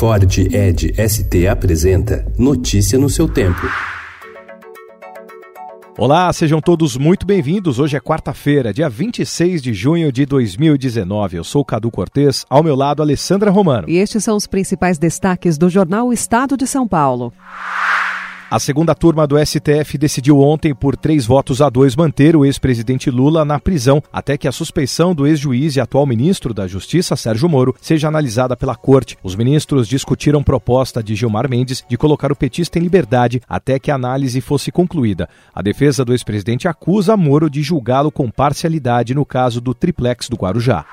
Ford 0.00 0.38
Ed 0.38 0.94
ST 0.96 1.46
apresenta 1.46 2.24
Notícia 2.38 2.98
no 2.98 3.10
seu 3.10 3.28
tempo. 3.28 3.60
Olá, 5.98 6.32
sejam 6.32 6.58
todos 6.58 6.96
muito 6.96 7.26
bem-vindos. 7.26 7.78
Hoje 7.78 7.98
é 7.98 8.00
quarta-feira, 8.00 8.72
dia 8.72 8.88
26 8.88 9.60
de 9.60 9.74
junho 9.74 10.10
de 10.10 10.24
2019. 10.24 11.36
Eu 11.36 11.44
sou 11.44 11.62
Cadu 11.62 11.90
Cortês, 11.90 12.46
ao 12.48 12.62
meu 12.62 12.74
lado 12.74 13.02
Alessandra 13.02 13.50
Romano. 13.50 13.90
E 13.90 13.98
estes 13.98 14.24
são 14.24 14.38
os 14.38 14.46
principais 14.46 14.96
destaques 14.96 15.58
do 15.58 15.68
jornal 15.68 16.10
Estado 16.10 16.56
de 16.56 16.66
São 16.66 16.88
Paulo. 16.88 17.30
A 18.50 18.58
segunda 18.58 18.96
turma 18.96 19.28
do 19.28 19.36
STF 19.38 19.96
decidiu 19.96 20.40
ontem, 20.40 20.74
por 20.74 20.96
três 20.96 21.24
votos 21.24 21.62
a 21.62 21.70
dois, 21.70 21.94
manter 21.94 22.34
o 22.34 22.44
ex-presidente 22.44 23.08
Lula 23.08 23.44
na 23.44 23.60
prisão, 23.60 24.02
até 24.12 24.36
que 24.36 24.48
a 24.48 24.52
suspeição 24.52 25.14
do 25.14 25.24
ex-juiz 25.24 25.76
e 25.76 25.80
atual 25.80 26.04
ministro 26.04 26.52
da 26.52 26.66
Justiça, 26.66 27.14
Sérgio 27.14 27.48
Moro, 27.48 27.76
seja 27.80 28.08
analisada 28.08 28.56
pela 28.56 28.74
corte. 28.74 29.16
Os 29.22 29.36
ministros 29.36 29.86
discutiram 29.86 30.42
proposta 30.42 31.00
de 31.00 31.14
Gilmar 31.14 31.48
Mendes 31.48 31.84
de 31.88 31.96
colocar 31.96 32.32
o 32.32 32.36
petista 32.36 32.76
em 32.76 32.82
liberdade 32.82 33.40
até 33.48 33.78
que 33.78 33.88
a 33.88 33.94
análise 33.94 34.40
fosse 34.40 34.72
concluída. 34.72 35.28
A 35.54 35.62
defesa 35.62 36.04
do 36.04 36.12
ex-presidente 36.12 36.66
acusa 36.66 37.16
Moro 37.16 37.48
de 37.48 37.62
julgá-lo 37.62 38.10
com 38.10 38.28
parcialidade 38.28 39.14
no 39.14 39.24
caso 39.24 39.60
do 39.60 39.72
triplex 39.72 40.28
do 40.28 40.34
Guarujá. 40.34 40.84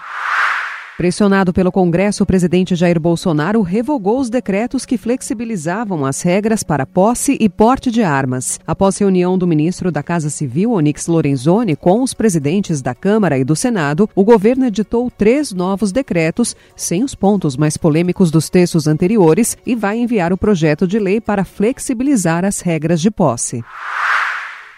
Pressionado 0.97 1.53
pelo 1.53 1.71
Congresso, 1.71 2.23
o 2.23 2.25
presidente 2.25 2.73
Jair 2.73 2.99
Bolsonaro 2.99 3.61
revogou 3.61 4.19
os 4.19 4.31
decretos 4.31 4.83
que 4.83 4.97
flexibilizavam 4.97 6.03
as 6.03 6.23
regras 6.23 6.63
para 6.63 6.87
posse 6.87 7.37
e 7.39 7.47
porte 7.47 7.91
de 7.91 8.01
armas. 8.01 8.59
Após 8.65 8.97
reunião 8.97 9.37
do 9.37 9.45
ministro 9.45 9.91
da 9.91 10.01
Casa 10.01 10.31
Civil, 10.31 10.71
Onyx 10.71 11.05
Lorenzoni, 11.05 11.75
com 11.75 12.01
os 12.01 12.15
presidentes 12.15 12.81
da 12.81 12.95
Câmara 12.95 13.37
e 13.37 13.43
do 13.43 13.55
Senado, 13.55 14.09
o 14.15 14.23
governo 14.23 14.65
editou 14.65 15.11
três 15.11 15.53
novos 15.53 15.91
decretos, 15.91 16.55
sem 16.75 17.03
os 17.03 17.13
pontos 17.13 17.55
mais 17.55 17.77
polêmicos 17.77 18.31
dos 18.31 18.49
textos 18.49 18.87
anteriores, 18.87 19.55
e 19.67 19.75
vai 19.75 19.99
enviar 19.99 20.33
o 20.33 20.37
projeto 20.37 20.87
de 20.87 20.97
lei 20.97 21.21
para 21.21 21.45
flexibilizar 21.45 22.43
as 22.43 22.61
regras 22.61 22.99
de 22.99 23.11
posse. 23.11 23.63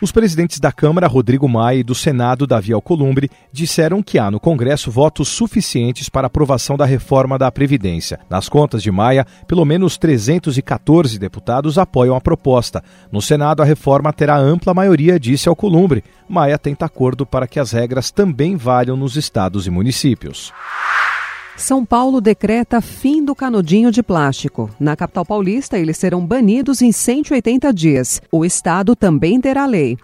Os 0.01 0.13
presidentes 0.13 0.61
da 0.61 0.71
Câmara, 0.71 1.07
Rodrigo 1.07 1.45
Maia, 1.49 1.79
e 1.79 1.83
do 1.83 1.93
Senado, 1.93 2.47
Davi 2.47 2.71
Alcolumbre, 2.71 3.29
disseram 3.51 4.01
que 4.01 4.17
há 4.17 4.31
no 4.31 4.39
Congresso 4.39 4.89
votos 4.89 5.27
suficientes 5.27 6.07
para 6.07 6.27
aprovação 6.27 6.77
da 6.77 6.85
reforma 6.85 7.37
da 7.37 7.51
Previdência. 7.51 8.17
Nas 8.29 8.47
contas 8.47 8.81
de 8.81 8.89
Maia, 8.89 9.27
pelo 9.45 9.65
menos 9.65 9.97
314 9.97 11.19
deputados 11.19 11.77
apoiam 11.77 12.15
a 12.15 12.21
proposta. 12.21 12.81
No 13.11 13.21
Senado, 13.21 13.61
a 13.61 13.65
reforma 13.65 14.13
terá 14.13 14.37
ampla 14.37 14.73
maioria, 14.73 15.19
disse 15.19 15.49
Alcolumbre. 15.49 16.01
Maia 16.29 16.57
tenta 16.57 16.85
acordo 16.85 17.25
para 17.25 17.45
que 17.45 17.59
as 17.59 17.73
regras 17.73 18.09
também 18.09 18.55
valham 18.55 18.95
nos 18.95 19.17
estados 19.17 19.67
e 19.67 19.69
municípios. 19.69 20.53
São 21.59 21.83
Paulo 21.83 22.21
decreta 22.21 22.79
fim 22.79 23.23
do 23.23 23.35
canudinho 23.35 23.91
de 23.91 24.01
plástico. 24.01 24.69
Na 24.79 24.95
capital 24.95 25.25
paulista, 25.25 25.77
eles 25.77 25.97
serão 25.97 26.25
banidos 26.25 26.81
em 26.81 26.89
180 26.89 27.73
dias. 27.73 28.21
O 28.31 28.45
estado 28.45 28.95
também 28.95 29.41
terá 29.41 29.65
lei. 29.65 29.97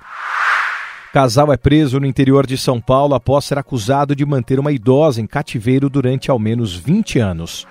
Casal 1.14 1.54
é 1.54 1.56
preso 1.56 1.98
no 1.98 2.06
interior 2.06 2.46
de 2.46 2.58
São 2.58 2.82
Paulo 2.82 3.16
após 3.16 3.46
ser 3.46 3.58
acusado 3.58 4.14
de 4.14 4.26
manter 4.26 4.60
uma 4.60 4.74
idosa 4.74 5.22
em 5.22 5.26
cativeiro 5.26 5.90
durante 5.90 6.30
ao 6.30 6.38
menos 6.38 6.76
20 6.76 7.20
anos. 7.20 7.66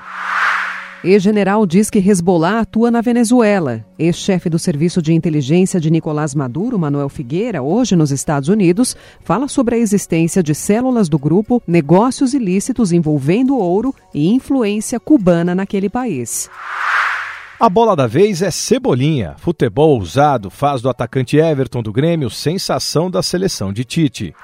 Ex-general 1.05 1.67
diz 1.67 1.91
que 1.91 1.99
Hezbollah 1.99 2.61
atua 2.61 2.91
na 2.91 3.03
Venezuela. 3.03 3.85
Ex-chefe 3.99 4.49
do 4.49 4.59
Serviço 4.59 5.03
de 5.03 5.13
Inteligência 5.13 5.79
de 5.79 5.91
Nicolás 5.91 6.35
Maduro, 6.35 6.79
Manuel 6.79 7.11
Figueira, 7.11 7.61
hoje 7.61 7.95
nos 7.95 8.11
Estados 8.11 8.49
Unidos, 8.49 8.97
fala 9.23 9.47
sobre 9.47 9.75
a 9.75 9.79
existência 9.79 10.43
de 10.43 10.55
células 10.55 11.07
do 11.07 11.19
grupo, 11.19 11.63
negócios 11.67 12.33
ilícitos 12.33 12.91
envolvendo 12.91 13.55
ouro 13.59 13.95
e 14.15 14.33
influência 14.33 14.99
cubana 14.99 15.55
naquele 15.55 15.91
país. 15.91 16.49
A 17.61 17.69
bola 17.69 17.95
da 17.95 18.07
vez 18.07 18.41
é 18.41 18.51
Cebolinha. 18.51 19.37
Futebol 19.37 19.99
ousado 19.99 20.49
faz 20.49 20.81
do 20.81 20.89
atacante 20.89 21.37
Everton 21.37 21.83
do 21.83 21.93
Grêmio 21.93 22.31
sensação 22.31 23.11
da 23.11 23.23
seleção 23.23 23.75
de 23.75 23.85
Tite. 23.85 24.35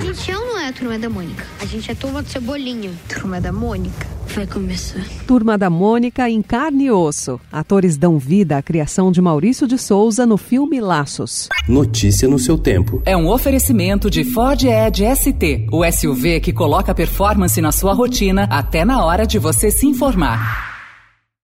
A 0.00 0.04
gente 0.04 0.28
é 0.28 0.34
não 0.34 0.58
é 0.58 0.66
a 0.66 0.72
turma 0.72 0.98
da 0.98 1.08
Mônica? 1.08 1.46
A 1.60 1.64
gente 1.64 1.88
é 1.88 1.94
turma 1.94 2.20
do 2.20 2.28
Cebolinha. 2.28 2.90
Turma 3.08 3.40
da 3.40 3.52
Mônica. 3.52 4.11
Vai 4.28 4.46
começar. 4.46 5.04
Turma 5.26 5.58
da 5.58 5.68
Mônica 5.68 6.28
em 6.28 6.40
carne 6.40 6.84
e 6.84 6.90
osso. 6.90 7.40
Atores 7.50 7.96
dão 7.96 8.18
vida 8.18 8.56
à 8.56 8.62
criação 8.62 9.12
de 9.12 9.20
Maurício 9.20 9.66
de 9.66 9.76
Souza 9.76 10.24
no 10.24 10.36
filme 10.36 10.80
Laços. 10.80 11.48
Notícia 11.68 12.28
no 12.28 12.38
seu 12.38 12.56
tempo. 12.56 13.02
É 13.04 13.16
um 13.16 13.28
oferecimento 13.28 14.10
de 14.10 14.24
Ford 14.24 14.62
Edge 14.64 15.04
ST, 15.14 15.66
o 15.70 15.84
SUV 15.90 16.40
que 16.40 16.52
coloca 16.52 16.94
performance 16.94 17.60
na 17.60 17.72
sua 17.72 17.92
rotina 17.92 18.44
até 18.50 18.84
na 18.84 19.04
hora 19.04 19.26
de 19.26 19.38
você 19.38 19.70
se 19.70 19.86
informar. 19.86 20.71